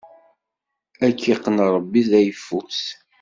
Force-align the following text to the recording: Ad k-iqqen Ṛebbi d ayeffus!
Ad 1.05 1.13
k-iqqen 1.17 1.57
Ṛebbi 1.75 2.01
d 2.09 2.11
ayeffus! 2.19 2.81